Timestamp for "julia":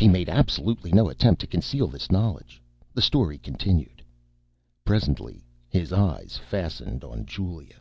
7.24-7.80